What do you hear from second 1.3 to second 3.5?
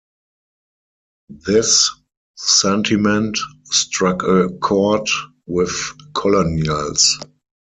This sentiment